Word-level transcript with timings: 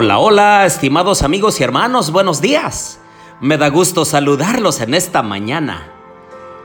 Hola, 0.00 0.20
hola, 0.20 0.64
estimados 0.64 1.24
amigos 1.24 1.58
y 1.58 1.64
hermanos, 1.64 2.12
buenos 2.12 2.40
días. 2.40 3.00
Me 3.40 3.58
da 3.58 3.68
gusto 3.68 4.04
saludarlos 4.04 4.80
en 4.80 4.94
esta 4.94 5.24
mañana. 5.24 5.88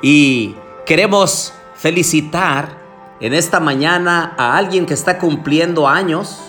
Y 0.03 0.55
queremos 0.85 1.51
felicitar 1.73 2.77
en 3.19 3.33
esta 3.33 3.59
mañana 3.59 4.35
a 4.37 4.55
alguien 4.55 4.85
que 4.85 4.93
está 4.93 5.17
cumpliendo 5.17 5.87
años 5.87 6.43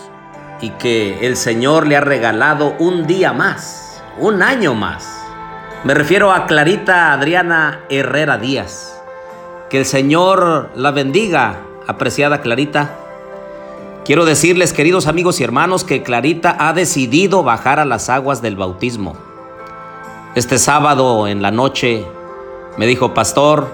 y 0.61 0.69
que 0.73 1.27
el 1.27 1.39
Señor 1.39 1.87
le 1.87 1.97
ha 1.97 2.03
regalado 2.03 2.75
un 2.79 3.07
día 3.07 3.33
más, 3.33 4.03
un 4.19 4.43
año 4.43 4.75
más. 4.75 5.09
Me 5.85 5.95
refiero 5.95 6.33
a 6.33 6.45
Clarita 6.45 7.15
Adriana 7.15 7.81
Herrera 7.89 8.37
Díaz. 8.37 9.03
Que 9.71 9.79
el 9.79 9.87
Señor 9.87 10.71
la 10.75 10.91
bendiga, 10.91 11.63
apreciada 11.87 12.43
Clarita. 12.43 13.04
Quiero 14.05 14.27
decirles, 14.27 14.75
queridos 14.75 15.07
amigos 15.07 15.41
y 15.41 15.45
hermanos, 15.45 15.83
que 15.83 16.03
Clarita 16.03 16.55
ha 16.59 16.75
decidido 16.75 17.43
bajar 17.43 17.81
a 17.81 17.87
las 17.87 18.11
aguas 18.11 18.43
del 18.43 18.55
bautismo. 18.55 19.17
Este 20.35 20.59
sábado 20.59 21.27
en 21.27 21.41
la 21.41 21.51
noche 21.51 22.05
me 22.77 22.87
dijo, 22.87 23.15
pastor, 23.15 23.67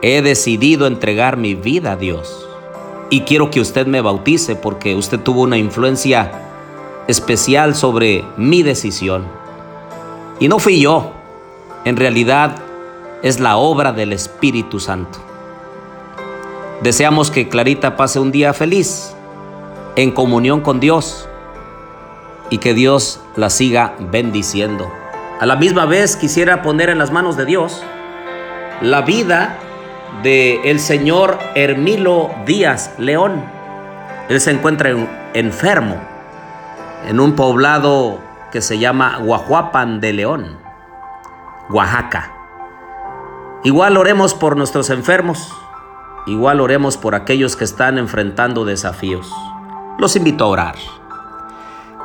he 0.00 0.22
decidido 0.22 0.86
entregar 0.86 1.36
mi 1.36 1.56
vida 1.56 1.92
a 1.92 1.96
Dios. 1.96 2.48
Y 3.10 3.22
quiero 3.22 3.50
que 3.50 3.60
usted 3.60 3.88
me 3.88 4.00
bautice 4.00 4.54
porque 4.54 4.94
usted 4.94 5.18
tuvo 5.18 5.42
una 5.42 5.58
influencia 5.58 6.30
especial 7.08 7.74
sobre 7.74 8.24
mi 8.36 8.62
decisión. 8.62 9.26
Y 10.38 10.46
no 10.46 10.60
fui 10.60 10.78
yo, 10.78 11.10
en 11.84 11.96
realidad 11.96 12.54
es 13.24 13.40
la 13.40 13.56
obra 13.56 13.90
del 13.90 14.12
Espíritu 14.12 14.78
Santo. 14.78 15.18
Deseamos 16.80 17.32
que 17.32 17.48
Clarita 17.48 17.96
pase 17.96 18.20
un 18.20 18.30
día 18.30 18.52
feliz 18.52 19.16
en 19.98 20.12
comunión 20.12 20.60
con 20.60 20.78
Dios 20.78 21.28
y 22.50 22.58
que 22.58 22.72
Dios 22.72 23.20
la 23.34 23.50
siga 23.50 23.96
bendiciendo. 23.98 24.88
A 25.40 25.44
la 25.44 25.56
misma 25.56 25.86
vez 25.86 26.14
quisiera 26.14 26.62
poner 26.62 26.88
en 26.88 26.98
las 26.98 27.10
manos 27.10 27.36
de 27.36 27.44
Dios 27.44 27.82
la 28.80 29.02
vida 29.02 29.58
de 30.22 30.70
el 30.70 30.78
señor 30.78 31.36
Hermilo 31.56 32.30
Díaz 32.46 32.94
León. 32.98 33.42
Él 34.28 34.40
se 34.40 34.52
encuentra 34.52 34.90
enfermo 35.34 35.96
en 37.08 37.18
un 37.18 37.34
poblado 37.34 38.20
que 38.52 38.60
se 38.60 38.78
llama 38.78 39.18
Guajuapan 39.18 40.00
de 40.00 40.12
León, 40.12 40.58
Oaxaca. 41.70 42.32
Igual 43.64 43.96
oremos 43.96 44.34
por 44.34 44.56
nuestros 44.56 44.90
enfermos, 44.90 45.52
igual 46.28 46.60
oremos 46.60 46.96
por 46.96 47.16
aquellos 47.16 47.56
que 47.56 47.64
están 47.64 47.98
enfrentando 47.98 48.64
desafíos 48.64 49.28
los 49.98 50.16
invito 50.16 50.44
a 50.44 50.48
orar. 50.48 50.74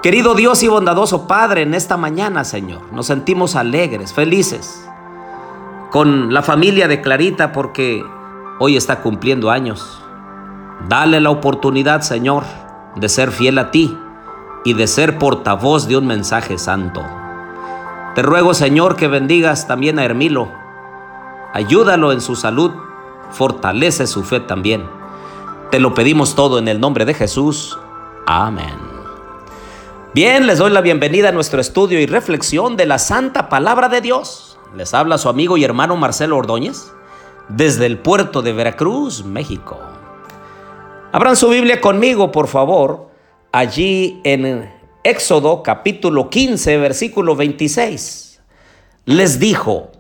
Querido 0.02 0.36
Dios 0.36 0.61
y 0.63 0.67
bondadoso 0.67 1.27
Padre, 1.27 1.61
en 1.61 1.73
esta 1.73 1.95
mañana, 1.95 2.44
Señor, 2.44 2.81
nos 2.91 3.05
sentimos 3.05 3.55
alegres, 3.55 4.13
felices 4.13 4.83
con 5.94 6.33
la 6.33 6.41
familia 6.41 6.88
de 6.88 7.02
Clarita 7.02 7.52
porque 7.52 8.03
hoy 8.58 8.75
está 8.75 9.02
cumpliendo 9.02 9.52
años. 9.52 10.03
Dale 10.89 11.22
la 11.22 11.30
oportunidad, 11.30 12.02
Señor, 12.02 12.45
de 12.95 13.08
ser 13.09 13.31
fiel 13.31 13.59
a 13.59 13.69
ti 13.69 13.95
y 14.66 14.73
de 14.73 14.88
ser 14.88 15.19
portavoz 15.19 15.88
de 15.88 15.95
un 15.95 16.07
mensaje 16.07 16.57
santo. 16.57 17.03
Te 18.16 18.23
ruego, 18.23 18.55
Señor, 18.55 18.95
que 18.95 19.07
bendigas 19.07 19.67
también 19.67 20.00
a 20.00 20.03
Hermilo. 20.03 20.52
Ayúdalo 21.53 22.11
en 22.11 22.22
su 22.22 22.35
salud, 22.35 22.72
fortalece 23.30 24.07
su 24.07 24.23
fe 24.23 24.39
también. 24.39 24.89
Te 25.69 25.80
lo 25.80 25.94
pedimos 25.94 26.33
todo 26.33 26.57
en 26.57 26.67
el 26.67 26.80
nombre 26.80 27.05
de 27.05 27.13
Jesús. 27.13 27.78
Amén. 28.25 28.79
Bien, 30.13 30.47
les 30.47 30.57
doy 30.57 30.72
la 30.72 30.79
bienvenida 30.79 31.29
a 31.29 31.31
nuestro 31.34 31.59
estudio 31.59 32.00
y 32.00 32.06
reflexión 32.06 32.78
de 32.78 32.85
la 32.85 32.97
Santa 32.97 33.50
Palabra 33.50 33.89
de 33.89 34.00
Dios. 34.00 34.57
Les 34.75 34.94
habla 34.94 35.17
su 35.17 35.28
amigo 35.28 35.57
y 35.57 35.66
hermano 35.66 35.97
Marcelo 35.97 36.38
Ordóñez 36.38 36.94
desde 37.50 37.85
el 37.85 37.97
puerto 37.97 38.41
de 38.41 38.53
Veracruz, 38.53 39.25
México. 39.25 39.78
Abran 41.12 41.35
su 41.35 41.50
Biblia 41.50 41.81
conmigo, 41.81 42.31
por 42.31 42.47
favor, 42.47 43.09
allí 43.51 44.22
en 44.23 44.72
Éxodo 45.03 45.62
capítulo 45.62 46.29
15, 46.29 46.78
versículo 46.78 47.35
26. 47.35 48.41
Les 49.06 49.38
dijo, 49.38 49.91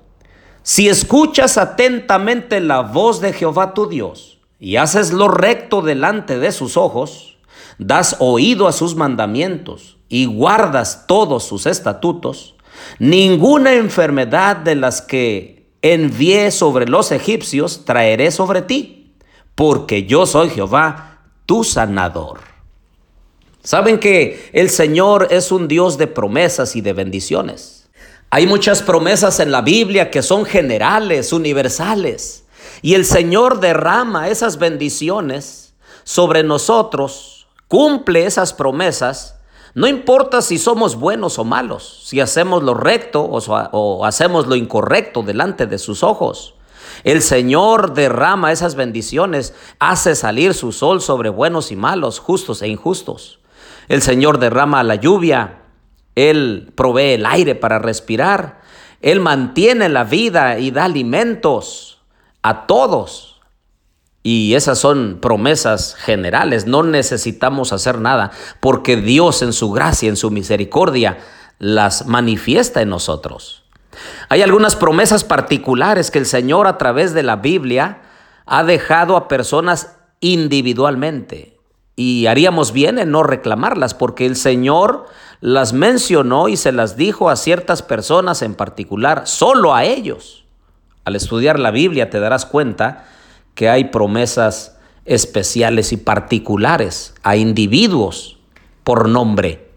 si 0.61 0.87
escuchas 0.87 1.57
atentamente 1.57 2.61
la 2.61 2.79
voz 2.79 3.19
de 3.19 3.33
Jehová 3.33 3.73
tu 3.73 3.89
Dios 3.89 4.39
y 4.59 4.77
haces 4.77 5.11
lo 5.11 5.27
recto 5.27 5.81
delante 5.81 6.39
de 6.39 6.53
sus 6.53 6.77
ojos, 6.77 7.32
das 7.77 8.17
oído 8.19 8.67
a 8.67 8.71
sus 8.71 8.95
mandamientos 8.95 9.97
y 10.09 10.25
guardas 10.25 11.05
todos 11.07 11.43
sus 11.43 11.65
estatutos, 11.65 12.55
ninguna 12.99 13.73
enfermedad 13.73 14.57
de 14.57 14.75
las 14.75 15.01
que 15.01 15.71
envié 15.81 16.51
sobre 16.51 16.87
los 16.87 17.11
egipcios 17.11 17.85
traeré 17.85 18.31
sobre 18.31 18.61
ti, 18.61 19.15
porque 19.55 20.05
yo 20.05 20.25
soy 20.25 20.49
Jehová, 20.49 21.21
tu 21.45 21.63
sanador. 21.63 22.39
Saben 23.63 23.99
que 23.99 24.49
el 24.53 24.69
Señor 24.69 25.27
es 25.31 25.51
un 25.51 25.67
Dios 25.67 25.97
de 25.97 26.07
promesas 26.07 26.75
y 26.75 26.81
de 26.81 26.93
bendiciones. 26.93 27.89
Hay 28.29 28.47
muchas 28.47 28.81
promesas 28.81 29.39
en 29.39 29.51
la 29.51 29.61
Biblia 29.61 30.09
que 30.09 30.21
son 30.21 30.45
generales, 30.45 31.31
universales, 31.33 32.45
y 32.81 32.95
el 32.95 33.05
Señor 33.05 33.59
derrama 33.59 34.29
esas 34.29 34.57
bendiciones 34.57 35.73
sobre 36.03 36.43
nosotros 36.43 37.42
cumple 37.67 38.25
esas 38.25 38.53
promesas, 38.53 39.39
no 39.75 39.87
importa 39.87 40.43
si 40.43 40.59
somos 40.59 40.95
buenos 40.95 41.39
o 41.39 41.43
malos, 41.43 42.03
si 42.05 42.19
hacemos 42.19 42.61
lo 42.61 42.75
recto 42.75 43.23
o, 43.23 44.05
hacemos 44.05 44.45
lo 44.45 44.55
incorrecto 44.55 45.23
delante 45.23 45.65
de 45.65 45.79
sus 45.79 46.03
ojos. 46.03 46.53
El 47.03 47.23
Señor 47.23 47.93
derrama 47.95 48.51
esas 48.51 48.75
bendiciones, 48.75 49.55
hace 49.79 50.15
salir 50.15 50.53
su 50.53 50.71
sol 50.71 51.01
sobre 51.01 51.29
buenos 51.29 51.71
y 51.71 51.75
malos, 51.75 52.19
justos 52.19 52.61
e 52.61 52.67
injustos. 52.67 53.39
El 53.89 54.03
Señor 54.03 54.37
derrama 54.37 54.83
la 54.83 54.95
lluvia, 54.95 55.63
Él 56.13 56.71
provee 56.75 57.15
el 57.15 57.25
aire 57.25 57.55
para 57.55 57.79
respirar, 57.79 58.61
Él 59.01 59.19
mantiene 59.19 59.89
la 59.89 60.03
vida 60.03 60.59
y 60.59 60.69
da 60.69 60.83
alimentos 60.83 61.99
a 62.43 62.67
todos. 62.67 63.32
Y 64.23 64.55
esas 64.55 64.79
son 64.79 65.19
promesas 65.21 65.95
generales, 65.95 66.65
no 66.65 66.83
necesitamos 66.83 67.73
hacer 67.73 67.99
nada, 67.99 68.31
porque 68.61 68.95
Dios 68.95 69.41
en 69.41 69.51
su 69.51 69.71
gracia, 69.71 70.07
en 70.07 70.15
su 70.15 70.31
misericordia, 70.31 71.17
las 71.59 72.07
manifiesta 72.07 72.81
en 72.81 72.89
nosotros. 72.89 73.65
Hay 74.29 74.41
algunas 74.41 74.77
promesas 74.77 75.25
particulares 75.25 76.09
que 76.09 76.19
el 76.19 76.25
Señor 76.25 76.67
a 76.67 76.77
través 76.77 77.13
de 77.13 77.23
la 77.23 77.35
Biblia 77.35 78.01
ha 78.45 78.63
dejado 78.63 79.17
a 79.17 79.27
personas 79.27 79.97
individualmente. 80.21 81.59
Y 81.95 82.25
haríamos 82.25 82.71
bien 82.71 82.97
en 82.97 83.11
no 83.11 83.23
reclamarlas, 83.23 83.93
porque 83.93 84.25
el 84.25 84.35
Señor 84.35 85.05
las 85.41 85.73
mencionó 85.73 86.47
y 86.47 86.57
se 86.57 86.71
las 86.71 86.95
dijo 86.95 87.29
a 87.29 87.35
ciertas 87.35 87.83
personas 87.83 88.41
en 88.41 88.55
particular, 88.55 89.27
solo 89.27 89.75
a 89.75 89.83
ellos. 89.83 90.45
Al 91.05 91.15
estudiar 91.15 91.59
la 91.59 91.71
Biblia 91.71 92.09
te 92.09 92.19
darás 92.19 92.45
cuenta 92.45 93.05
que 93.55 93.69
hay 93.69 93.85
promesas 93.85 94.77
especiales 95.05 95.91
y 95.91 95.97
particulares 95.97 97.13
a 97.23 97.35
individuos 97.35 98.39
por 98.83 99.07
nombre. 99.09 99.71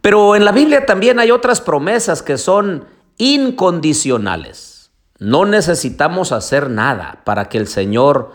Pero 0.00 0.36
en 0.36 0.44
la 0.44 0.52
Biblia 0.52 0.86
también 0.86 1.18
hay 1.18 1.30
otras 1.30 1.60
promesas 1.60 2.22
que 2.22 2.38
son 2.38 2.84
incondicionales. 3.16 4.90
No 5.18 5.46
necesitamos 5.46 6.32
hacer 6.32 6.68
nada 6.68 7.22
para 7.24 7.48
que 7.48 7.58
el 7.58 7.68
Señor 7.68 8.32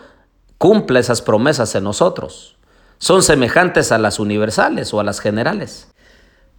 cumpla 0.58 0.98
esas 0.98 1.22
promesas 1.22 1.74
en 1.74 1.84
nosotros. 1.84 2.56
Son 2.98 3.22
semejantes 3.22 3.92
a 3.92 3.98
las 3.98 4.18
universales 4.18 4.92
o 4.92 5.00
a 5.00 5.04
las 5.04 5.20
generales. 5.20 5.88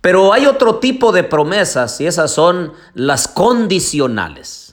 Pero 0.01 0.33
hay 0.33 0.47
otro 0.47 0.77
tipo 0.77 1.11
de 1.11 1.23
promesas 1.23 2.01
y 2.01 2.07
esas 2.07 2.31
son 2.31 2.73
las 2.95 3.27
condicionales. 3.27 4.70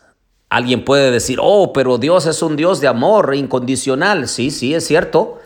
Alguien 0.50 0.84
puede 0.84 1.10
decir, 1.10 1.38
oh, 1.42 1.72
pero 1.72 1.98
Dios 1.98 2.26
es 2.26 2.42
un 2.42 2.56
Dios 2.56 2.80
de 2.80 2.88
amor 2.88 3.34
incondicional. 3.34 4.28
Sí, 4.28 4.50
sí, 4.50 4.74
es 4.74 4.86
cierto. 4.86 5.38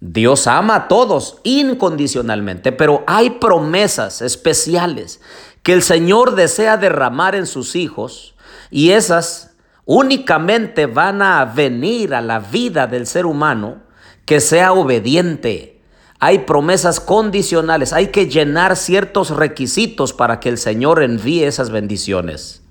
Dios 0.00 0.46
ama 0.46 0.74
a 0.76 0.88
todos 0.88 1.38
incondicionalmente, 1.44 2.72
pero 2.72 3.04
hay 3.06 3.30
promesas 3.30 4.22
especiales 4.22 5.20
que 5.62 5.74
el 5.74 5.82
Señor 5.82 6.34
desea 6.34 6.78
derramar 6.78 7.34
en 7.34 7.46
sus 7.46 7.76
hijos 7.76 8.34
y 8.70 8.90
esas 8.90 9.50
únicamente 9.84 10.86
van 10.86 11.20
a 11.20 11.44
venir 11.44 12.14
a 12.14 12.22
la 12.22 12.40
vida 12.40 12.86
del 12.86 13.06
ser 13.06 13.26
humano 13.26 13.82
que 14.24 14.40
sea 14.40 14.72
obediente. 14.72 15.82
Hay 16.18 16.40
promesas 16.40 16.98
condicionales, 16.98 17.92
hay 17.92 18.08
que 18.08 18.26
llenar 18.26 18.76
ciertos 18.76 19.30
requisitos 19.30 20.12
para 20.12 20.40
que 20.40 20.48
el 20.48 20.58
Señor 20.58 21.02
envíe 21.02 21.44
esas 21.44 21.70
bendiciones. 21.70 22.62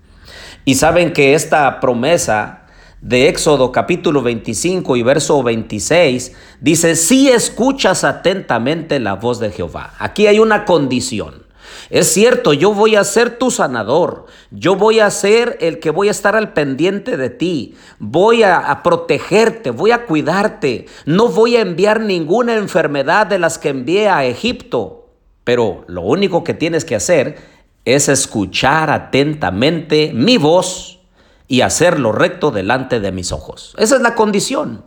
Y 0.65 0.75
saben 0.75 1.13
que 1.13 1.33
esta 1.33 1.79
promesa 1.79 2.59
de 3.01 3.29
Éxodo 3.29 3.71
capítulo 3.71 4.21
25 4.21 4.95
y 4.97 5.03
verso 5.03 5.41
26, 5.41 6.33
dice, 6.59 6.95
si 6.95 7.29
escuchas 7.29 8.03
atentamente 8.03 8.99
la 8.99 9.15
voz 9.15 9.39
de 9.39 9.51
Jehová. 9.51 9.93
Aquí 9.99 10.27
hay 10.27 10.39
una 10.39 10.65
condición. 10.65 11.47
Es 11.89 12.11
cierto, 12.11 12.53
yo 12.53 12.73
voy 12.73 12.95
a 12.95 13.03
ser 13.03 13.37
tu 13.37 13.51
sanador, 13.51 14.25
yo 14.51 14.75
voy 14.75 14.99
a 14.99 15.09
ser 15.09 15.57
el 15.61 15.79
que 15.79 15.91
voy 15.91 16.07
a 16.07 16.11
estar 16.11 16.35
al 16.35 16.53
pendiente 16.53 17.17
de 17.17 17.29
ti, 17.29 17.75
voy 17.99 18.43
a, 18.43 18.81
protegerte, 18.83 19.71
voy 19.71 19.91
a 19.91 20.05
cuidarte, 20.05 20.87
no 21.05 21.29
voy 21.29 21.57
a 21.57 21.61
enviar 21.61 22.01
ninguna 22.01 22.55
enfermedad 22.55 23.27
de 23.27 23.39
las 23.39 23.57
que 23.57 23.69
envié 23.69 24.09
a 24.09 24.25
Egipto, 24.25 25.09
pero 25.43 25.83
lo 25.87 26.01
único 26.01 26.43
que 26.43 26.53
tienes 26.53 26.85
que 26.85 26.95
hacer 26.95 27.37
es 27.85 28.09
escuchar 28.09 28.89
atentamente 28.89 30.11
mi 30.13 30.37
voz 30.37 30.99
y 31.47 31.61
hacer 31.61 31.99
lo 31.99 32.11
recto 32.11 32.51
delante 32.51 32.99
de 32.99 33.11
mis 33.11 33.31
ojos. 33.31 33.73
Esa 33.77 33.95
es 33.95 34.01
la 34.01 34.15
condición. 34.15 34.83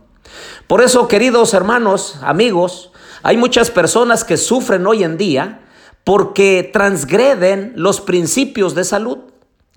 Por 0.67 0.81
eso, 0.81 1.07
queridos 1.07 1.53
hermanos, 1.53 2.17
amigos, 2.21 2.91
hay 3.21 3.37
muchas 3.37 3.69
personas 3.69 4.23
que 4.23 4.37
sufren 4.37 4.87
hoy 4.87 5.03
en 5.03 5.17
día 5.17 5.61
porque 6.03 6.69
transgreden 6.71 7.73
los 7.75 8.01
principios 8.01 8.75
de 8.75 8.83
salud, 8.83 9.19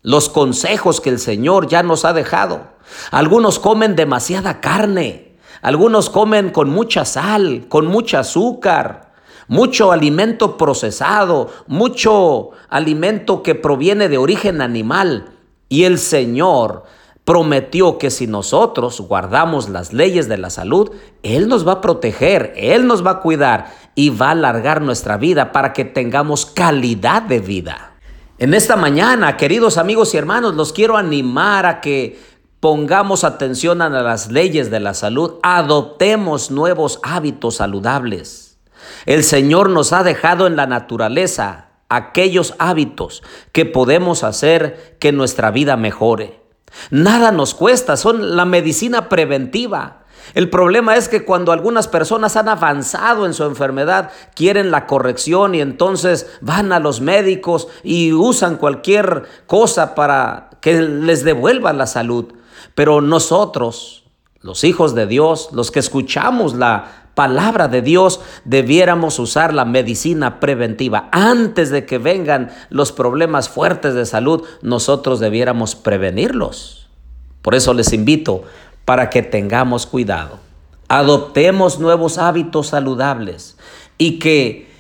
los 0.03 0.29
consejos 0.29 1.01
que 1.01 1.11
el 1.11 1.19
Señor 1.19 1.69
ya 1.69 1.83
nos 1.83 2.05
ha 2.05 2.13
dejado. 2.13 2.69
Algunos 3.11 3.59
comen 3.59 3.97
demasiada 3.97 4.61
carne, 4.61 5.37
algunos 5.63 6.11
comen 6.11 6.51
con 6.51 6.71
mucha 6.71 7.05
sal, 7.05 7.67
con 7.69 7.87
mucho 7.87 8.19
azúcar, 8.19 9.06
mucho 9.49 9.93
alimento 9.93 10.57
procesado, 10.57 11.51
mucho 11.67 12.51
alimento 12.69 13.43
que 13.43 13.55
proviene 13.55 14.09
de 14.09 14.19
origen 14.19 14.61
animal. 14.61 15.31
Y 15.69 15.85
el 15.85 15.99
Señor 15.99 16.85
prometió 17.25 17.99
que 17.99 18.11
si 18.11 18.29
nosotros 18.29 19.01
guardamos 19.01 19.69
las 19.69 19.93
leyes 19.93 20.29
de 20.29 20.39
la 20.39 20.49
salud, 20.49 20.93
Él 21.25 21.49
nos 21.49 21.67
va 21.67 21.73
a 21.73 21.81
proteger, 21.81 22.53
Él 22.57 22.87
nos 22.87 23.05
va 23.05 23.11
a 23.11 23.21
cuidar 23.21 23.75
y 23.97 24.11
va 24.11 24.29
a 24.29 24.31
alargar 24.31 24.81
nuestra 24.81 25.17
vida 25.17 25.51
para 25.51 25.73
que 25.73 25.85
tengamos 25.85 26.47
calidad 26.47 27.23
de 27.23 27.41
vida. 27.41 27.95
En 28.39 28.55
esta 28.55 28.77
mañana, 28.77 29.37
queridos 29.37 29.77
amigos 29.77 30.15
y 30.15 30.19
hermanos, 30.19 30.55
los 30.55 30.73
quiero 30.73 30.97
animar 30.97 31.67
a 31.67 31.81
que 31.81 32.21
pongamos 32.61 33.25
atención 33.25 33.83
a 33.83 33.89
las 33.89 34.31
leyes 34.31 34.71
de 34.71 34.79
la 34.79 34.95
salud, 34.95 35.35
adoptemos 35.43 36.53
nuevos 36.53 37.01
hábitos 37.03 37.57
saludables. 37.57 38.46
El 39.07 39.25
Señor 39.25 39.71
nos 39.71 39.93
ha 39.93 40.03
dejado 40.03 40.47
en 40.47 40.57
la 40.57 40.67
naturaleza 40.67 41.67
aquellos 41.89 42.55
hábitos 42.59 43.23
que 43.53 43.65
podemos 43.65 44.25
hacer 44.25 44.97
que 44.99 45.13
nuestra 45.13 45.51
vida 45.51 45.77
mejore. 45.77 46.41
Nada 46.91 47.33
nos 47.33 47.55
cuesta, 47.55 47.97
son 47.97 48.37
la 48.37 48.45
medicina 48.45 49.09
preventiva. 49.09 50.03
El 50.35 50.51
problema 50.51 50.97
es 50.97 51.09
que 51.09 51.25
cuando 51.25 51.53
algunas 51.53 51.87
personas 51.87 52.37
han 52.37 52.49
avanzado 52.49 53.27
en 53.27 53.35
su 53.35 53.45
enfermedad, 53.45 54.11
quieren 54.35 54.71
la 54.71 54.87
corrección 54.87 55.55
y 55.55 55.61
entonces 55.61 56.27
van 56.41 56.73
a 56.73 56.81
los 56.81 57.01
médicos 57.01 57.69
y 57.85 58.13
usan 58.13 58.57
cualquier 58.57 59.25
cosa 59.47 59.95
para 59.95 60.51
que 60.61 60.81
les 60.83 61.23
devuelva 61.23 61.73
la 61.73 61.87
salud. 61.87 62.27
Pero 62.75 63.01
nosotros, 63.01 64.05
los 64.41 64.65
hijos 64.65 64.95
de 64.95 65.07
Dios, 65.07 65.51
los 65.53 65.71
que 65.71 65.79
escuchamos 65.79 66.55
la 66.55 67.06
palabra 67.17 67.67
de 67.67 67.81
Dios, 67.81 68.21
debiéramos 68.45 69.19
usar 69.19 69.55
la 69.55 69.65
medicina 69.65 70.39
preventiva. 70.39 71.09
Antes 71.13 71.71
de 71.71 71.87
que 71.87 71.97
vengan 71.97 72.51
los 72.69 72.93
problemas 72.93 73.49
fuertes 73.49 73.95
de 73.95 74.05
salud, 74.05 74.45
nosotros 74.61 75.19
debiéramos 75.19 75.75
prevenirlos. 75.75 76.91
Por 77.41 77.55
eso 77.55 77.73
les 77.73 77.95
invito 77.95 78.45
para 78.85 79.09
que 79.09 79.23
tengamos 79.23 79.87
cuidado. 79.87 80.39
Adoptemos 80.89 81.79
nuevos 81.79 82.19
hábitos 82.19 82.69
saludables 82.69 83.57
y 83.97 84.19
que 84.19 84.71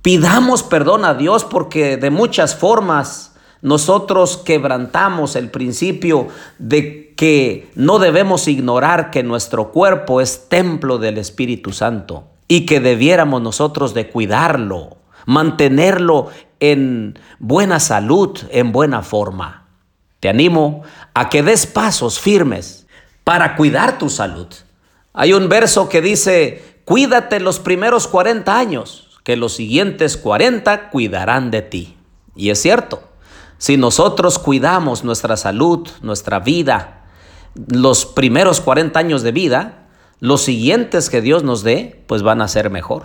pidamos 0.00 0.62
perdón 0.62 1.04
a 1.04 1.12
Dios 1.12 1.44
porque 1.44 1.98
de 1.98 2.08
muchas 2.08 2.56
formas 2.56 3.35
nosotros 3.62 4.36
quebrantamos 4.38 5.36
el 5.36 5.50
principio 5.50 6.28
de 6.58 7.14
que 7.16 7.70
no 7.74 7.98
debemos 7.98 8.48
ignorar 8.48 9.10
que 9.10 9.22
nuestro 9.22 9.72
cuerpo 9.72 10.20
es 10.20 10.48
templo 10.48 10.98
del 10.98 11.18
Espíritu 11.18 11.72
Santo 11.72 12.28
y 12.48 12.66
que 12.66 12.80
debiéramos 12.80 13.42
nosotros 13.42 13.94
de 13.94 14.08
cuidarlo, 14.08 14.98
mantenerlo 15.24 16.28
en 16.60 17.18
buena 17.38 17.80
salud, 17.80 18.38
en 18.50 18.72
buena 18.72 19.02
forma. 19.02 19.66
Te 20.20 20.28
animo 20.28 20.82
a 21.14 21.28
que 21.28 21.42
des 21.42 21.66
pasos 21.66 22.18
firmes 22.20 22.86
para 23.24 23.56
cuidar 23.56 23.98
tu 23.98 24.10
salud. 24.10 24.48
Hay 25.12 25.32
un 25.32 25.48
verso 25.48 25.88
que 25.88 26.00
dice, 26.02 26.80
cuídate 26.84 27.40
los 27.40 27.58
primeros 27.58 28.06
40 28.06 28.56
años, 28.56 29.18
que 29.24 29.36
los 29.36 29.54
siguientes 29.54 30.16
40 30.16 30.90
cuidarán 30.90 31.50
de 31.50 31.62
ti. 31.62 31.96
Y 32.36 32.50
es 32.50 32.60
cierto, 32.60 33.02
si 33.58 33.76
nosotros 33.76 34.38
cuidamos 34.38 35.04
nuestra 35.04 35.36
salud, 35.36 35.88
nuestra 36.02 36.40
vida, 36.40 37.04
los 37.54 38.04
primeros 38.04 38.60
40 38.60 38.98
años 38.98 39.22
de 39.22 39.32
vida, 39.32 39.86
los 40.20 40.42
siguientes 40.42 41.10
que 41.10 41.20
Dios 41.20 41.42
nos 41.42 41.62
dé, 41.62 42.04
pues 42.06 42.22
van 42.22 42.40
a 42.40 42.48
ser 42.48 42.70
mejor. 42.70 43.04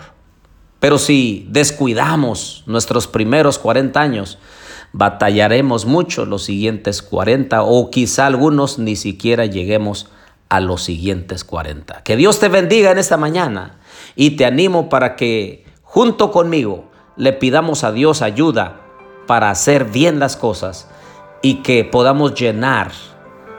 Pero 0.80 0.98
si 0.98 1.48
descuidamos 1.50 2.64
nuestros 2.66 3.08
primeros 3.08 3.60
40 3.60 4.00
años, 4.02 4.40
batallaremos 4.94 5.86
mucho 5.86 6.26
los 6.26 6.44
siguientes 6.44 7.02
40 7.02 7.64
o 7.64 7.90
quizá 7.92 8.26
algunos 8.26 8.80
ni 8.80 8.96
siquiera 8.96 9.46
lleguemos 9.46 10.10
a 10.50 10.60
los 10.60 10.84
siguientes 10.84 11.44
40. 11.46 12.04
Que 12.04 12.18
Dios 12.18 12.40
te 12.40 12.50
bendiga 12.50 12.92
en 12.92 12.98
esta 12.98 13.16
mañana 13.16 13.80
y 14.16 14.32
te 14.32 14.46
animo 14.46 14.90
para 14.90 15.16
que 15.16 15.66
junto 15.82 16.32
conmigo 16.32 16.92
le 17.16 17.32
pidamos 17.34 17.84
a 17.84 17.92
Dios 17.92 18.22
ayuda 18.22 18.81
para 19.28 19.50
hacer 19.50 19.86
bien 19.86 20.20
las 20.20 20.38
cosas 20.38 20.88
y 21.42 21.64
que 21.64 21.84
podamos 21.84 22.34
llenar 22.36 22.92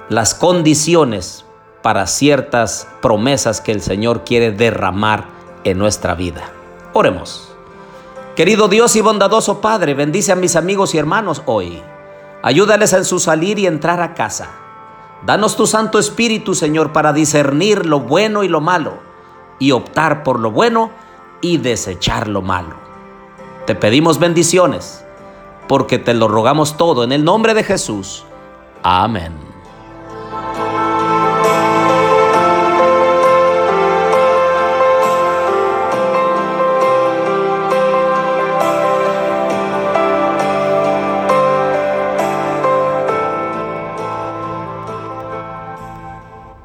las 0.08 0.34
condiciones 0.34 1.44
para 1.82 2.06
ciertas 2.06 2.88
promesas 3.00 3.60
que 3.60 3.72
el 3.72 3.82
Señor 3.82 4.24
quiere 4.24 4.52
derramar 4.52 5.26
en 5.64 5.78
nuestra 5.78 6.14
vida. 6.14 6.50
Oremos. 6.92 7.48
Querido 8.36 8.68
Dios 8.68 8.96
y 8.96 9.00
bondadoso 9.00 9.60
Padre, 9.60 9.94
bendice 9.94 10.32
a 10.32 10.36
mis 10.36 10.56
amigos 10.56 10.94
y 10.94 10.98
hermanos 10.98 11.42
hoy. 11.46 11.82
Ayúdales 12.42 12.92
en 12.92 13.04
su 13.04 13.20
salir 13.20 13.58
y 13.58 13.66
entrar 13.66 14.00
a 14.00 14.14
casa. 14.14 14.48
Danos 15.24 15.56
tu 15.56 15.66
Santo 15.66 15.98
Espíritu, 15.98 16.54
Señor, 16.54 16.92
para 16.92 17.12
discernir 17.12 17.86
lo 17.86 18.00
bueno 18.00 18.42
y 18.42 18.48
lo 18.48 18.60
malo, 18.60 18.94
y 19.58 19.70
optar 19.70 20.24
por 20.24 20.40
lo 20.40 20.50
bueno 20.50 20.90
y 21.40 21.58
desechar 21.58 22.26
lo 22.26 22.42
malo. 22.42 22.74
Te 23.66 23.76
pedimos 23.76 24.18
bendiciones, 24.18 25.04
porque 25.68 25.98
te 25.98 26.14
lo 26.14 26.28
rogamos 26.28 26.76
todo 26.76 27.04
en 27.04 27.12
el 27.12 27.24
nombre 27.24 27.54
de 27.54 27.64
Jesús. 27.64 28.24
Amén. 28.82 29.51